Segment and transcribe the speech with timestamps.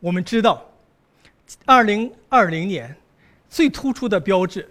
[0.00, 0.64] 我们知道，
[1.64, 2.94] 二零二零年
[3.48, 4.68] 最突出的标志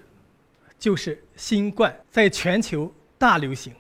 [0.79, 3.73] 就是新冠在全球大流行，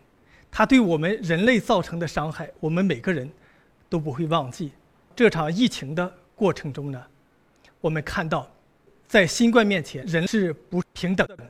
[0.51, 3.29] 它对我们人类造成的伤害，我们每个人
[3.87, 4.71] 都不会忘记。
[5.15, 7.01] 这场疫情的过程中呢，
[7.79, 8.49] 我们看到，
[9.07, 11.49] 在新冠面前，人是不平等的。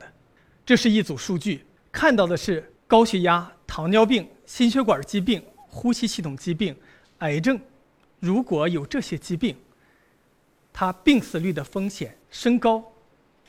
[0.64, 6.76] 这是一组数据，看到的是高血压、糖尿病、心血管疾病、呼吸系统疾病、
[7.20, 7.60] 癌症。
[8.20, 9.56] 如果有这些疾病，
[10.80, 12.94] 他病死率的风险升高，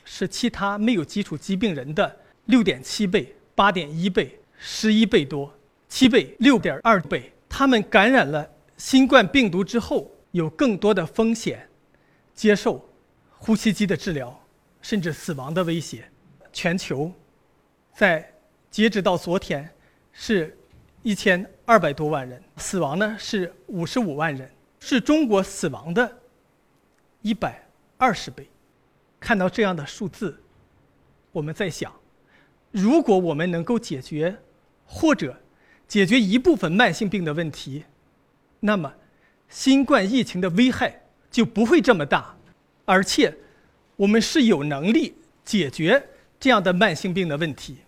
[0.03, 5.53] 是其他没有基础疾病人的六点七倍、八点一倍、十一倍多、
[5.87, 7.31] 七倍、六点二倍。
[7.47, 11.69] 他们感染了新冠病毒之后，有更多的风险，
[12.33, 12.83] 接受
[13.37, 14.43] 呼吸机的治疗，
[14.81, 16.09] 甚至死亡的威胁。
[16.51, 17.13] 全球
[17.93, 18.27] 在
[18.71, 19.69] 截止到昨天
[20.11, 20.57] 是
[21.03, 24.49] 一千二百多万人，死亡呢是五十五万人，
[24.79, 26.17] 是中国死亡的。
[27.21, 28.47] 一百二十倍，
[29.19, 30.41] 看到这样的数字，
[31.33, 31.93] 我们在想，
[32.71, 34.37] 如果我们能够解决
[34.85, 35.37] 或者
[35.87, 37.83] 解决一部分慢性病的问题，
[38.61, 38.93] 那么
[39.49, 42.37] 新冠疫情的危害就不会这么大，
[42.85, 43.35] 而且
[43.97, 46.01] 我们是有能力解决
[46.39, 47.79] 这样的慢性病的问题。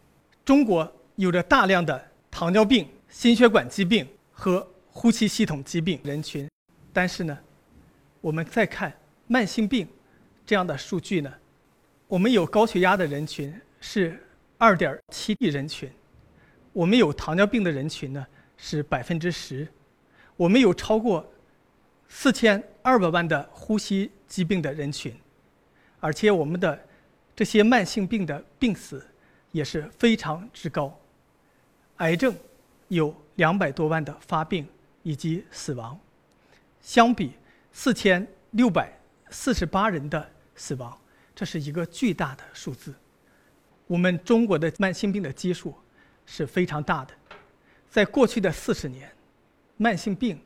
[0.44, 6.50] 中国有着大量的糖尿病、心血管疾病和呼吸系统疾病人群，
[6.92, 7.38] 但是呢，
[8.20, 8.94] 我们再看。
[9.32, 9.88] 慢性病
[10.46, 11.34] 这样的数据呢，
[12.10, 14.22] 我们有高血压的人群是
[14.58, 15.90] 二点七亿人群，
[16.74, 19.66] 我们有糖尿病的人群呢是百分之十，
[20.36, 21.26] 我们有超过
[22.10, 25.18] 四千二百万的呼吸疾病的人群，
[26.02, 26.78] 而且我们的
[27.34, 29.02] 这些慢性病的病死
[29.54, 30.94] 也是非常之高，
[32.00, 32.36] 癌症
[32.90, 34.68] 有两百多万的发病
[35.04, 35.98] 以及死亡，
[36.82, 37.32] 相比
[37.72, 39.01] 四千六百。
[39.32, 40.96] 四十八人的死亡，
[41.34, 42.94] 这是一个巨大的数字。
[43.88, 45.74] 我们中国的慢性病的基数
[46.26, 47.14] 是非常大的，
[47.90, 49.12] 在过去的四十年，
[49.78, 50.40] 慢性病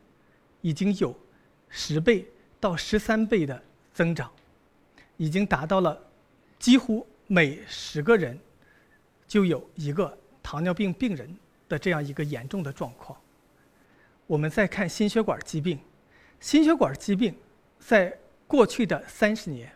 [0.62, 1.16] 已经有
[1.68, 2.26] 十倍
[2.60, 3.62] 到十三倍的
[3.94, 4.32] 增长，
[5.18, 6.00] 已经达到了
[6.58, 8.40] 几乎每十个人
[9.28, 11.36] 就有一个糖尿病病人
[11.68, 13.20] 的这样一个严重的状况。
[14.28, 15.80] 我们再看心血管疾病，
[16.40, 17.36] 心血管疾病
[17.80, 19.72] 在过去的三十年，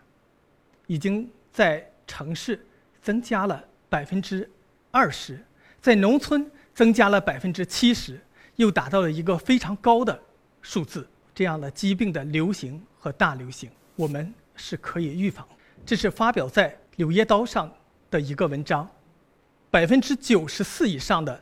[0.88, 2.66] 已经在城市
[3.02, 4.50] 增加了百分之
[4.92, 5.44] 二十，
[5.82, 8.20] 在农村增加了百分之七十，
[8.56, 10.20] 又达到了一个非常高的
[10.62, 11.08] 数字。
[11.34, 15.48] 这样的疾病的流行和大流行，我们是可以预防。
[15.86, 17.72] 这是发表在《柳叶刀》上
[18.12, 18.88] 的一个文章，
[19.72, 21.42] 百分之九十四以上的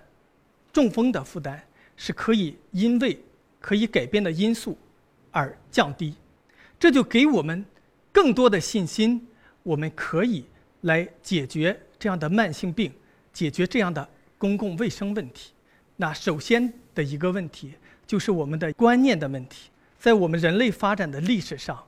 [0.71, 1.61] 中风的负担
[1.95, 3.19] 是可以因为
[3.59, 4.77] 可以改变的因素
[5.31, 6.15] 而降低。
[6.79, 7.65] 这就给我们
[8.11, 9.27] 更多的信心，
[9.63, 10.45] 我们可以
[10.81, 12.91] 来解决这样的慢性病，
[13.33, 14.07] 解决这样的
[14.37, 15.51] 公共卫生问题。
[15.95, 17.73] 那首先的一个问题
[18.05, 19.69] 就是我们的观念的问题。
[19.97, 21.83] 在我们人类发展的历史上，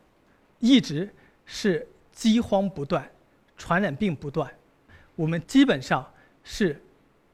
[0.57, 1.07] 一直
[1.45, 3.07] 是饥荒不断，
[3.55, 4.51] 传染病不断，
[5.15, 6.11] 我们基本上
[6.43, 6.81] 是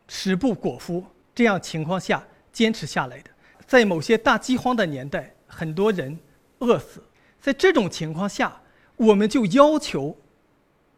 [0.09, 1.01] 食不果腹
[1.33, 3.31] 这样情况下坚持下来的。
[3.65, 6.19] 在某些大饥荒的年代，很多人
[6.59, 7.01] 饿死。
[7.45, 8.59] 在这种情况下，
[8.95, 10.17] 我们就要求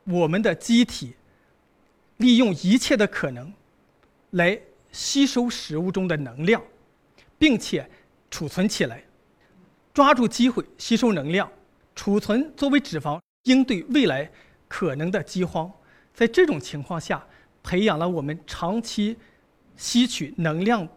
[0.05, 1.13] 我们的机体
[2.15, 3.51] 利用一切的可能
[4.29, 4.57] 来
[4.93, 6.63] 吸收食物中的能量，
[7.37, 7.89] 并且
[8.31, 9.03] 储存起来，
[9.93, 11.51] 抓住机会吸收能量，
[11.93, 14.31] 储存作为脂肪，应对未来
[14.69, 15.69] 可能的饥荒。
[16.13, 17.27] 在这种情况下，
[17.61, 19.17] 培养了我们长期
[19.75, 20.87] 吸取能量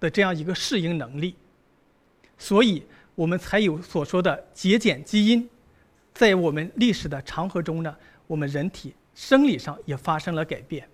[0.00, 1.36] 的这样一个适应能力，
[2.38, 2.82] 所以。
[3.14, 5.48] 我们才有所说的节俭基因，
[6.12, 10.88] 在我们历史的长河中呢，我们人体生理上也发生了改变。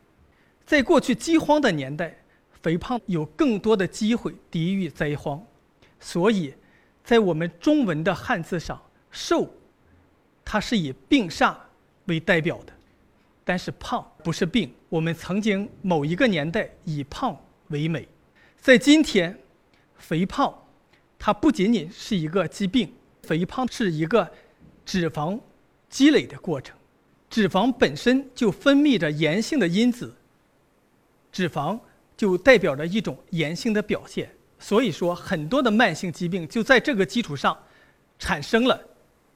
[0.67, 2.15] 在过去饥荒的年代，
[2.63, 5.43] 肥胖有更多的机会抵御灾荒，
[5.99, 6.55] 所以，
[7.03, 8.81] 在我们中文的汉字上
[9.11, 9.49] ，“瘦”
[10.45, 11.55] 它是以病煞
[12.05, 12.73] 为代表的，
[13.45, 14.73] 但是“胖”不是病。
[14.91, 17.35] 我们曾经某一个年代以胖
[17.69, 18.07] 为美，
[18.59, 19.39] 在今天，
[19.97, 20.55] 肥胖。
[21.23, 22.91] 它不仅仅是一个疾病，
[23.23, 24.29] 肥胖是一个
[24.87, 25.39] 脂肪
[25.91, 26.75] 积累的过程，
[27.29, 30.15] 脂肪本身就分泌着炎性的因子，
[31.31, 31.79] 脂肪
[32.17, 37.57] 就代表着一种炎性的表现，所以说很多的慢性疾病就在这个基础上
[38.19, 38.81] 产生了，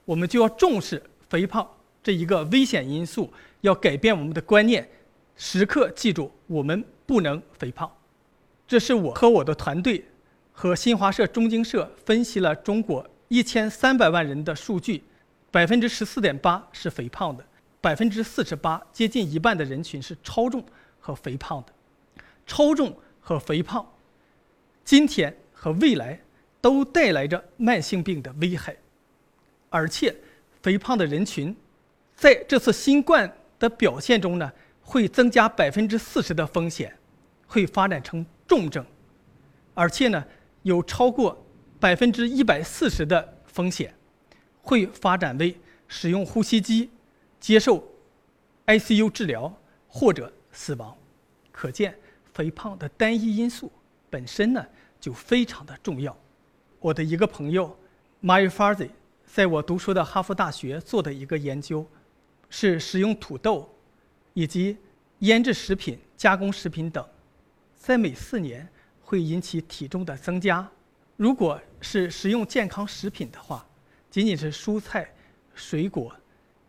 [0.06, 1.69] 我们就要重视肥胖
[2.02, 4.88] 这一个危险因素，要改变我们的观念，
[5.36, 7.90] 时刻记住我们不能肥胖，
[8.66, 10.02] 这是我和我的团队。
[10.56, 15.02] 和新华社、中经社分析了中国一千三百万人的数据，
[15.50, 17.44] 百分之十四点八是肥胖的，
[17.80, 20.64] 百分之四十八，接近一半的人群是超重
[21.00, 21.72] 和肥胖的。
[22.46, 23.84] 超重和肥胖，
[24.84, 26.20] 今天和未来
[26.60, 28.76] 都带来着慢性病的危害，
[29.70, 30.14] 而且
[30.62, 31.54] 肥胖的人群
[32.14, 36.96] 在这次新冠的表现中呢，会增加百分之四十的风险，
[37.46, 38.84] 会发展成重症，
[39.72, 40.22] 而且呢，
[40.64, 41.46] 有超过
[41.81, 43.94] 百分之一百四十的风险，
[44.61, 45.56] 会发展为
[45.88, 46.90] 使用呼吸机、
[47.40, 47.82] 接受
[48.66, 49.56] ICU 治疗
[49.87, 50.94] 或者死亡。
[51.50, 51.96] 可见。
[52.34, 53.70] 肥胖的单一因素
[54.11, 54.66] 本身呢
[55.00, 56.19] 就非常的重要。
[56.81, 57.78] 我的一个朋友
[58.22, 58.90] m a r i f a r z i
[59.25, 61.87] 在我读书的哈佛大学做的一个研究，
[62.50, 63.72] 是食用土豆
[64.32, 64.76] 以及
[65.20, 67.06] 腌制食品、加工食品等，
[67.76, 68.69] 在每四年
[69.04, 70.68] 会引起体重的增加。
[71.16, 73.64] 如果是食用健康食品的话，
[74.10, 75.08] 仅仅是蔬菜、
[75.54, 76.14] 水果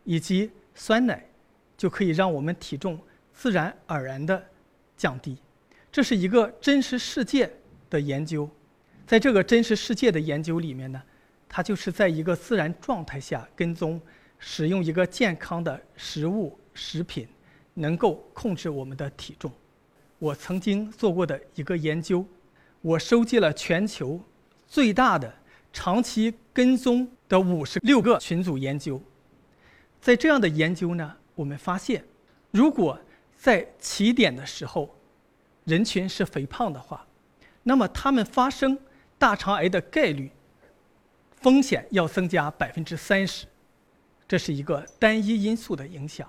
[0.04, 1.24] 以及酸奶，
[1.76, 3.00] 就可以让我们体重
[3.32, 4.44] 自然而然的
[4.96, 5.36] 降低。
[5.90, 7.50] 这是一个真实世界
[7.88, 8.48] 的研究，
[9.06, 11.02] 在这个真实世界的研究里面呢，
[11.48, 14.00] 它就是在一个自然状态下跟踪
[14.38, 17.26] 使用一个健康的食物食品，
[17.74, 19.50] 能够控制我们的体重。
[20.18, 22.24] 我曾经做过的一个研究，
[22.80, 24.20] 我收集了全球
[24.66, 25.32] 最大的
[25.72, 29.00] 长期跟踪的五十六个群组研究，
[30.00, 32.02] 在这样的研究呢，我们发现，
[32.50, 32.98] 如果
[33.36, 34.96] 在起点的时候，
[35.64, 37.06] 人群是肥胖的话，
[37.64, 38.78] 那么他们发生
[39.18, 40.30] 大肠癌的概率
[41.34, 43.46] 风险要增加百分之三十，
[44.26, 46.26] 这是一个单一因素的影响。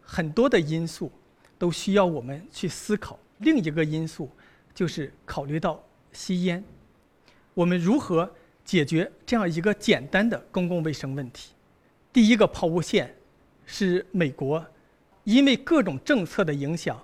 [0.00, 1.12] 很多的因素
[1.60, 3.16] 都需要我们去思考。
[3.38, 4.28] 另一个因素
[4.74, 5.80] 就是考虑到
[6.10, 6.64] 吸烟，
[7.54, 8.28] 我们如何
[8.64, 11.52] 解决这样一个简单的公共卫生问题？
[12.12, 13.14] 第一个抛物线
[13.66, 14.64] 是美国，
[15.24, 17.00] 因为各种政策的影响，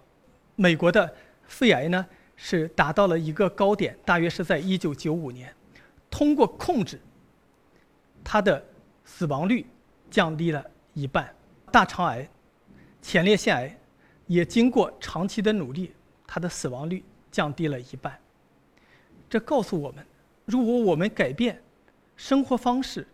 [0.56, 1.14] 美国的。
[1.48, 2.04] 肺癌呢
[2.34, 5.54] 是达到了一个高点，大约是在一九九五年，
[6.10, 7.00] 通过控制，
[8.24, 8.60] 它的
[9.04, 9.64] 死亡率
[10.10, 11.32] 降低了一半。
[11.70, 12.28] 大肠癌、
[13.00, 13.78] 前列腺癌
[14.26, 15.92] 也经过长期的努力，
[16.26, 18.18] 它的死亡率降低了一半。
[19.28, 20.06] 这告诉我们，
[20.44, 21.62] 如果我们改变
[22.16, 23.06] 生活方式、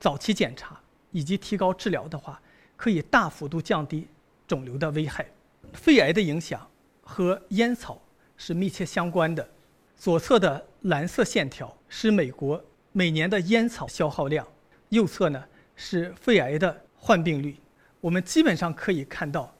[0.00, 0.80] 早期检查
[1.10, 2.40] 以及提高治疗的话，
[2.76, 4.08] 可以大幅度降低
[4.46, 5.26] 肿瘤的危害。
[5.72, 6.68] 肺癌的影响。
[7.06, 8.00] 和烟草
[8.34, 9.46] 是密切相关的。
[9.94, 14.48] 左侧的蓝色线条是美国每年的烟草消耗量，
[14.88, 15.44] 右侧呢
[15.76, 17.56] 是肺癌的患病率。
[18.00, 19.54] 我们基本上可以看到，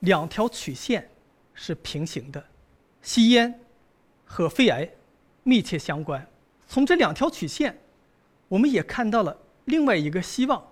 [0.00, 1.08] 两条曲线
[1.54, 2.44] 是平行的。
[3.00, 3.58] 吸烟
[4.24, 4.88] 和肺癌
[5.42, 6.26] 密切相关。
[6.66, 7.78] 从这两条曲线，
[8.48, 10.62] 我们也看到了另外一个希望，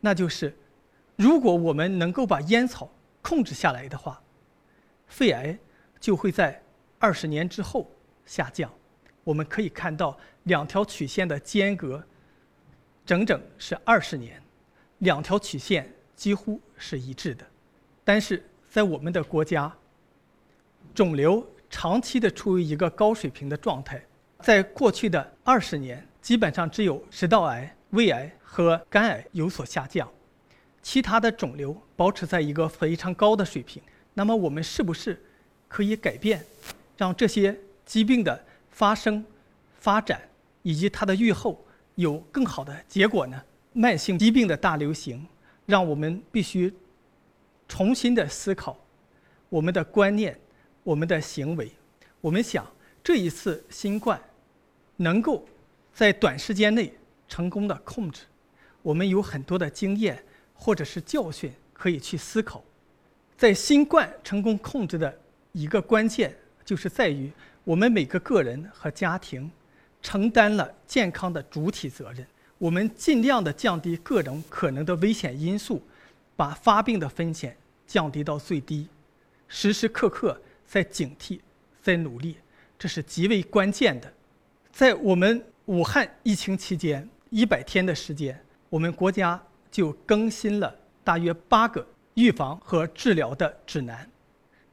[0.00, 0.56] 那就是
[1.16, 4.22] 如果我们能够把烟草控制下来的话。
[5.08, 5.58] 肺癌
[5.98, 6.62] 就会在
[7.00, 7.90] 二十年之后
[8.24, 8.72] 下降。
[9.24, 12.02] 我们可以看到两条曲线的间隔
[13.04, 14.40] 整整是二十年，
[14.98, 17.44] 两条曲线几乎是一致的。
[18.12, 19.72] 但是在我们的国家，
[20.92, 24.04] 肿瘤长期的处于一个高水平的状态。
[24.40, 30.10] 在过去的二十年，基本上只有食道癌、胃癌和肝癌有所下降，
[30.82, 33.80] 其他的肿瘤保持在一个非常高的水平。
[34.14, 35.22] 那么我们是不是
[35.68, 36.44] 可以改变，
[36.96, 39.24] 让这些疾病的发生、
[39.78, 40.20] 发展
[40.62, 41.64] 以及它的预后
[41.94, 43.40] 有更好的结果呢？
[43.72, 45.24] 慢性疾病的大流行，
[45.66, 46.74] 让我们必须
[47.70, 48.76] 重新的思考
[49.48, 50.36] 我们的观念、
[50.82, 51.70] 我们的行为。
[52.20, 52.66] 我们想，
[53.02, 54.20] 这一次新冠
[54.96, 55.46] 能够
[55.94, 56.92] 在短时间内
[57.28, 58.22] 成功的控制，
[58.82, 60.20] 我们有很多的经验
[60.52, 62.62] 或者是教训可以去思考。
[63.38, 65.16] 在新冠成功控制的
[65.52, 66.34] 一个关键，
[66.64, 67.30] 就是在于
[67.62, 69.48] 我们每个个人和家庭
[70.02, 72.26] 承担了健康的主体责任。
[72.58, 75.80] 我们尽量的降低各种可能的危险因素，
[76.36, 77.56] 把发病的风险
[77.90, 78.86] 降低到最低，
[79.48, 81.40] 时时刻刻在警惕，
[81.82, 82.36] 在努力，
[82.78, 84.12] 这是极为关键的。
[84.70, 89.42] 在我们武汉疫情期间一百天的时间，我们国家
[89.72, 91.84] 就更新了大约八个。
[92.14, 94.08] 预防和治疗的指南，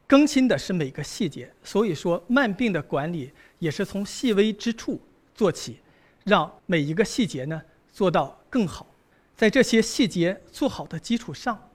[0.06, 1.50] 更新的是每个细节。
[1.62, 5.00] 所以说，慢病的管理也是从细微之处
[5.34, 5.78] 做起，
[6.24, 8.86] 让每一个细节呢做到更好。
[9.34, 11.67] 在这些细节做好的基础上，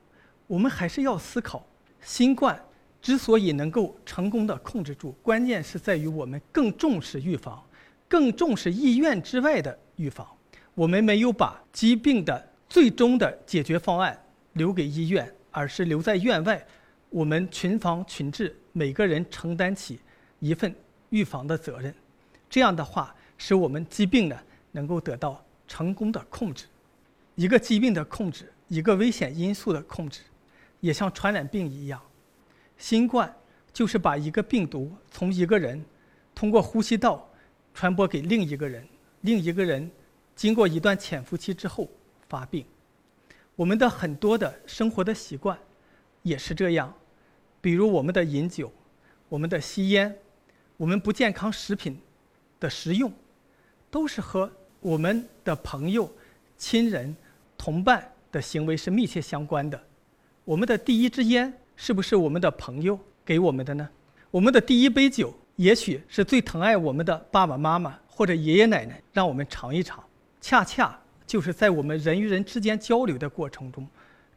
[0.54, 1.66] 我们还是要思考：
[2.00, 2.64] 新冠
[3.02, 7.60] 之所以能够成功的控制住，关键是在于我们更重视预防，
[8.08, 10.28] 更重视医院之外的预防。
[10.76, 14.16] 我们没有把疾病的最终的解决方案
[14.54, 16.64] 留给医院，而是留在院外，
[17.10, 20.00] 我们群防群治，每个人承担起
[20.38, 20.72] 一份
[21.10, 21.92] 预防的责任。
[22.48, 24.38] 这样的话，使我们疾病呢
[24.72, 26.66] 能够得到成功的控制。
[27.34, 30.22] 一个疾病的控制，一个危险因素的控制，
[30.84, 32.02] 也像传染病一样，
[32.78, 33.34] 新冠
[33.72, 35.82] 就是把一个病毒从一个人
[36.36, 37.26] 通过呼吸道
[37.74, 38.86] 传播给另一个人，
[39.22, 39.90] 另一个人。
[40.36, 41.88] 经过一段潜伏期之后
[42.28, 42.66] 发病，
[43.56, 45.58] 我们的很多的生活的习惯
[46.22, 46.94] 也是这样，
[47.62, 48.70] 比如我们的饮酒、
[49.30, 50.14] 我们的吸烟、
[50.76, 51.98] 我们不健康食品
[52.60, 53.14] 的食用，
[53.90, 56.12] 都是和我们的朋友、
[56.58, 57.16] 亲人、
[57.58, 59.82] 同伴的行为是密切相关的。
[60.46, 63.88] 我们的第一支烟是不是我们的朋友给我们的呢？
[64.30, 70.04] 我们的第一杯酒也许是最疼爱我们的爸爸妈妈或者爷爷奶奶让我们尝一尝。
[70.42, 73.88] 恰恰就是在我们人与人之间交流的过程中，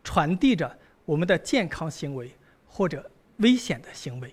[0.04, 2.30] 传递着我们的健康行为
[2.68, 4.32] 或者危险的行为。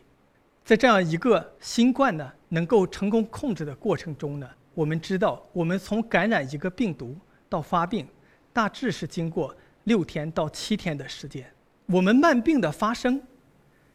[0.64, 7.18] 在这样一个新冠呢能够成功控制的过程中呢，我们知道，我们从感染一个病毒
[7.50, 8.08] 到发病，
[8.54, 11.52] 大致是经过六天到七天的时间。
[11.86, 13.22] 我们慢病的发生，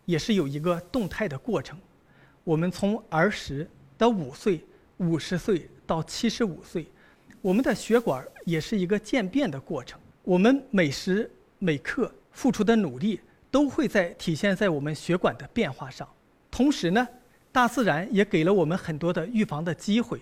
[0.05, 1.79] 也是有一个动态的过程。
[2.45, 4.65] 我们从儿时到五岁、
[4.99, 6.87] 五十岁到七十五岁。
[7.41, 16.07] 我们的血管也是一个渐变的过程，我们每时每刻付出的努力都会在体现在我们血管的变化上。
[16.51, 17.07] 同时呢，
[17.53, 20.21] 大自然也给了我们很多的预防的机会。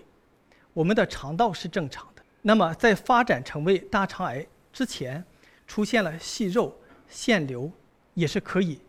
[0.73, 5.23] 我们的肠道是正常的，那么在发展成为大肠癌之前，
[5.65, 7.71] 出现了息肉、腺瘤，
[8.13, 8.79] 也是可以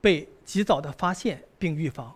[0.00, 2.14] 被及早的发现并预防。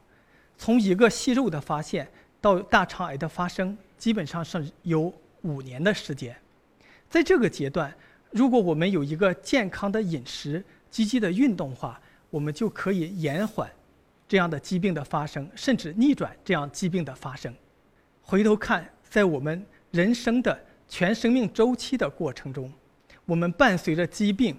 [0.58, 2.10] 从一个息肉的发现
[2.40, 6.36] 到大肠癌的发生，基本上是有五年的时间，
[7.08, 7.94] 在这个阶段，
[8.30, 13.70] 如果我们有一个健康的饮食、积极的运动化，我们就可以延缓
[14.26, 17.54] 这样的疾病的发生，甚至逆转这样疾病的发生。
[18.22, 20.58] 回头看，在我们人生的
[20.88, 22.72] 全生命周期的过程中，
[23.24, 24.56] 我们伴随着疾病，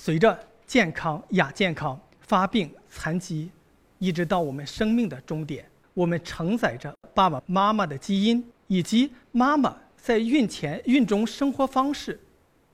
[0.00, 3.50] 随着健康、亚健康、发病、残疾，
[3.98, 9.76] 一直到我们生命的终点，我们承载着爸爸妈妈的基因，以及妈妈。
[9.96, 12.18] 在孕前、孕中生活方式，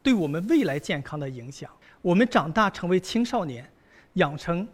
[0.02, 1.68] 对我们未来健康的影响。
[2.02, 3.68] 我们长大成为青少年，
[4.12, 4.68] 养成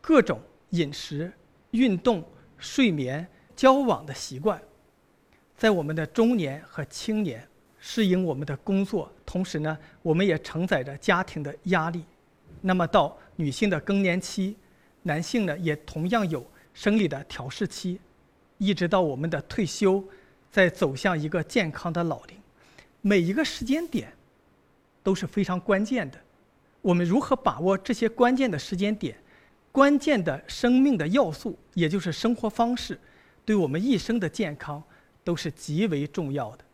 [0.00, 0.40] 各种
[0.70, 1.30] 饮食、
[1.72, 2.24] 运动、
[2.56, 4.60] 睡眠、交往的习惯。
[5.54, 7.46] 在我们的中年和青年，
[7.80, 12.04] 适应我们的工作，同时呢，我们也承载着家庭的压力。
[12.60, 14.54] 那么到女性的更年期，
[15.02, 17.98] 男性呢也同样有生理的调试期，
[18.58, 20.04] 一直到我们的退休。
[20.52, 22.36] 在走向一个健康的老龄，
[23.02, 24.12] 每一个时间点
[25.00, 26.18] 都是非常关键的。
[26.82, 29.16] 我们如何把握这些关键的时间点、
[29.70, 32.98] 关键的生命的要素，也就是生活方式，
[33.44, 34.82] 对我们一生的健康
[35.22, 36.64] 都是极为重要的。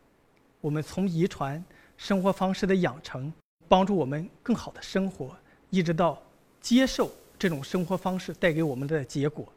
[0.61, 1.63] 我们从遗传、
[1.97, 3.31] 生活方式的养成，
[3.67, 5.35] 帮助我们更好的生活，
[5.69, 6.21] 一直到
[6.61, 9.47] 接受这种生活方式带给我们的结果，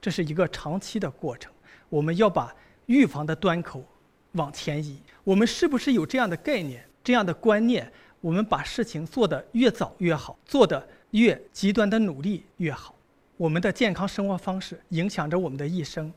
[0.00, 1.52] 这是一个长期的过程。
[1.88, 2.54] 我们要把。
[2.86, 3.82] 预防的端口
[4.32, 7.90] 往前移，我们是不是有这样的概念、这样的观念？
[8.20, 12.96] 我们把事情做得越早越好，做得越极端的努力越好。
[13.36, 16.12] 我们的健康生活方式影响着我们的一生。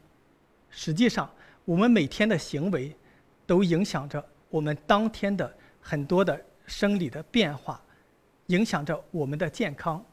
[0.71, 1.29] 实际上，
[1.65, 2.93] 我们每天的行为
[3.45, 7.81] 都影响着我们当天的很多的生理的变化，
[8.47, 10.03] 影响着我们的健康。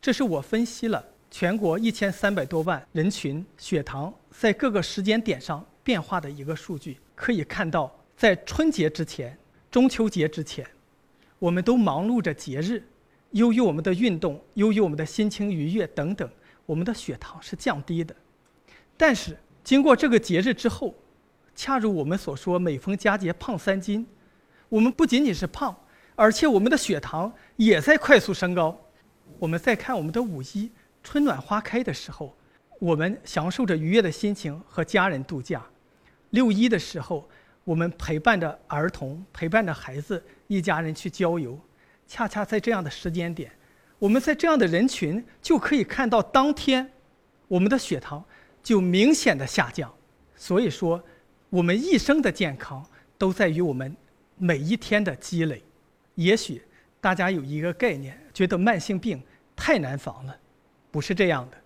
[0.00, 5.64] 这是我分析了全国一千三百多万人群血糖在各个时间点上。
[5.82, 9.36] 变化的一个数据可以看到，在春节之前、
[9.70, 10.64] 中秋节之前，
[11.38, 12.84] 我们都忙碌着节日，
[13.30, 16.30] 由于我们的运动，由于我们的心情愉悦等等，
[16.66, 18.14] 我们的血糖是降低的。
[18.96, 20.94] 但是经过这个节日之后，
[21.60, 24.06] 恰如我们所说，每逢佳节胖三斤，
[24.70, 25.76] 我们不仅仅是胖，
[26.16, 28.74] 而且我们的血糖也在快速升高。
[29.38, 32.34] 我们再看我们的五一春暖花开的时候。
[32.78, 35.62] 我们享受着愉悦的心情和家人度假。
[36.30, 37.28] 六一的时候，
[37.62, 41.60] 我们陪伴着儿童，陪伴着孩子，一家人去郊游。
[42.06, 43.52] 恰恰在这样的时间点，
[43.98, 46.90] 我们在这样的人群就可以看到，当天
[47.48, 48.24] 我们的血糖
[48.62, 49.92] 就明显的下降。
[50.34, 51.04] 所以说，
[51.50, 52.84] 我们一生的健康
[53.18, 53.94] 都在于我们
[54.38, 55.62] 每一天的积累。
[56.14, 56.62] 也许
[57.00, 59.20] 大家有一个概念，觉得慢性病
[59.56, 60.38] 太难防了，
[60.90, 61.56] 不是这样的。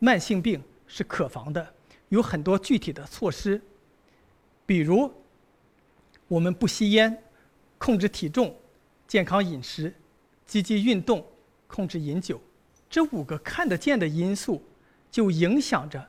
[0.00, 1.74] 慢性病是可防的，
[2.08, 3.60] 有很多具体的措施，
[4.66, 5.12] 比如
[6.26, 7.22] 我们不吸烟，
[7.78, 8.54] 控制体重，
[9.06, 9.94] 健康饮食，
[10.46, 11.24] 积极运动，
[11.66, 12.40] 控制饮酒，
[12.90, 14.62] 这五个看得见的因素，
[15.10, 16.08] 就影响着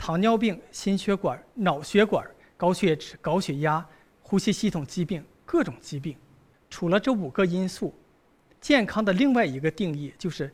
[0.00, 2.26] 糖尿病、心血管、脑血管、
[2.56, 3.86] 高血脂、高血压、
[4.22, 6.16] 呼吸系统疾病各种疾病。
[6.70, 7.94] 除了这五个因素，
[8.62, 10.50] 健康的另外一个定义就是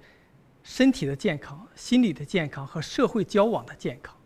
[0.64, 4.16] 身体的健康、心理的健康和社会交往的健康。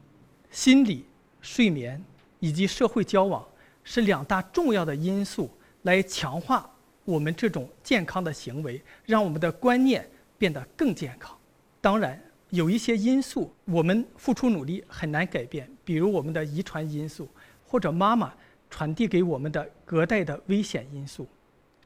[0.50, 1.04] 心理、
[1.42, 2.02] 睡眠
[2.38, 3.46] 以及社会交往
[3.84, 5.50] 是两大重要的因素，
[5.82, 6.68] 来强化
[7.04, 10.08] 我们这种健康的行为，让我们的观念
[10.38, 11.36] 变得更健康。
[11.78, 12.18] 当然，
[12.50, 17.28] 有一些因素我们付出努力很难改变，比如我们的遗传因素，
[17.64, 18.32] 或者妈妈
[18.68, 21.28] 传递给我们的隔代的危险因素。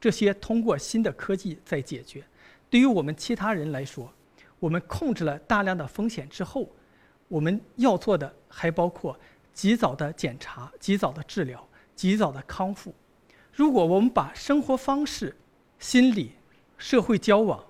[0.01, 2.25] 这些通过新的科技在解决。
[2.71, 4.13] 对于我们其他人来说，
[4.59, 6.69] 我们控制了大量的风险之后，
[7.29, 9.19] 我们要做的还包括
[9.53, 12.95] 及早的检查、及早的治疗、及早的康复。
[13.53, 15.37] 如果我们把生活方式、
[15.79, 16.33] 心理、
[16.77, 17.63] 社会交往、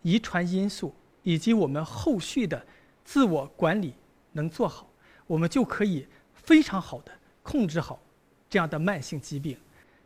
[0.00, 2.64] 遗传因素以及我们后续的
[3.04, 3.94] 自我管理
[4.32, 4.88] 能做好，
[5.26, 7.12] 我们就可以非常好的
[7.42, 8.00] 控制好
[8.48, 9.56] 这样的慢性疾病。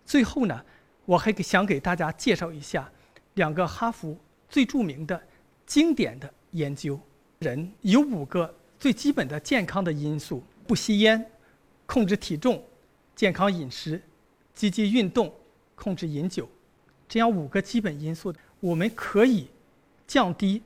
[0.05, 0.65] 最后呢？
[1.05, 2.91] 我还想给大家介绍一下
[3.35, 4.17] 两个哈佛
[4.49, 5.23] 最著名的
[5.65, 6.99] 经典的研究。
[7.39, 11.25] 人有五个最基本的健康的因素：不吸烟、
[11.87, 12.61] 控制体重、
[13.15, 14.03] 健康饮食、
[14.53, 15.33] 积极运动、
[15.77, 16.49] 控制饮酒。
[17.09, 19.47] 这样五个基本因素，我们可以
[20.09, 20.61] 降低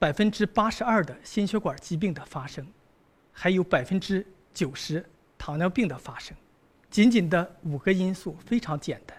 [0.00, 2.66] 百分之八十二的心血管疾病的发生，
[3.30, 5.04] 还有百分之九十
[5.36, 6.34] 糖尿病的发生。
[6.90, 9.14] 仅仅的五个因素非常简单。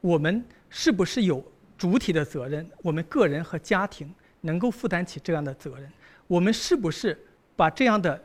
[0.00, 1.42] 我们是不是有
[1.78, 2.68] 主体的责任？
[2.82, 5.88] 我们个人和家庭能够负担起这样的责任？
[6.26, 7.16] 我们是不是
[7.54, 8.20] 把这样的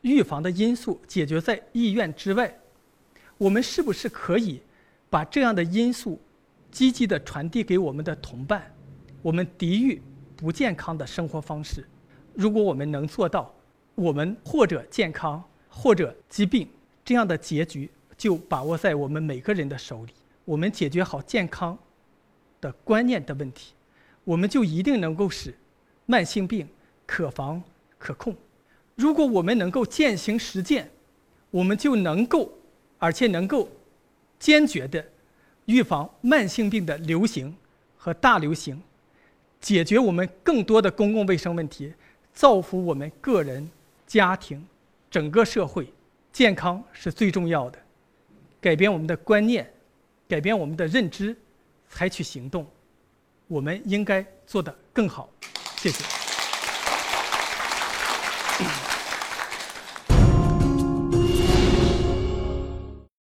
[0.00, 2.52] 预防的因素解决在意愿之外？
[3.38, 4.60] 我们是不是可以
[5.08, 6.20] 把这样的因素
[6.72, 8.74] 积极的传递给我们的同伴？
[9.22, 10.02] 我们抵御
[10.40, 11.86] 不健康的生活方式。
[12.32, 13.52] 如果我们能做到，
[13.94, 16.66] 我们或者健康，或者疾病，
[17.04, 20.12] 这样的结局就把握在我们每个人的手里。
[20.46, 21.78] 我们解决好健康
[22.58, 23.74] 的观念的问题，
[24.24, 25.54] 我们就一定能够使
[26.06, 26.66] 慢性病
[27.04, 27.62] 可防
[27.98, 28.34] 可控。
[28.94, 30.90] 如果我们能够践行实践，
[31.50, 32.50] 我们就能够，
[32.98, 33.68] 而且能够
[34.38, 35.04] 坚决的
[35.66, 37.54] 预防慢性病的流行
[37.98, 38.80] 和大流行，
[39.60, 41.92] 解决我们更多的公共卫生问题，
[42.32, 43.70] 造福我们个人、
[44.06, 44.66] 家庭、
[45.10, 45.92] 整个社会。
[46.32, 47.78] 健康是最重要的，
[48.60, 49.70] 改变我们的观念。
[50.28, 51.36] 改变我们的认知，
[51.88, 52.64] 采取行动，
[53.48, 55.28] 我们应该做得更好。
[55.76, 56.04] 谢谢。